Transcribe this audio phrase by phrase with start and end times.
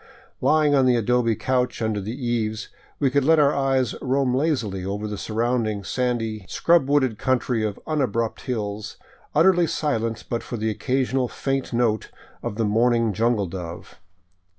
[0.41, 4.83] Lying on the adobe couch under the eaves, we could let our eyes roam lazily
[4.83, 8.97] over the surrounding sandy, scrub wooded country of unabrupt hills,
[9.35, 12.09] utterly silent but for the occasional faint note
[12.41, 13.99] of the mourning jungle dove.